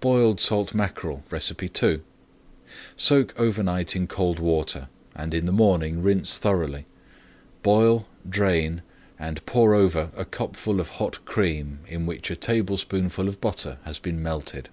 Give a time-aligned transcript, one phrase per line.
[0.00, 1.22] BOILED SALT MACKEREL
[1.82, 2.00] II
[2.96, 6.86] Soak over night in cold water and in the morning rinse thoroughly.
[7.62, 8.80] Boil, drain,
[9.18, 13.38] and pour over a cupful of hot cream in which a [Page 217] tablespoonful of
[13.42, 14.70] butter has been melted.